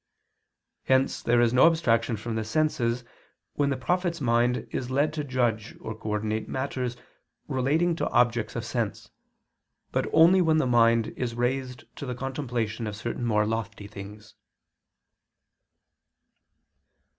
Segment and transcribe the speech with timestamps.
[0.85, 3.03] Hence there is no abstraction from the senses
[3.53, 6.97] when the prophet's mind is led to judge or coordinate matters
[7.47, 9.11] relating to objects of sense,
[9.91, 14.33] but only when the mind is raised to the contemplation of certain more lofty things.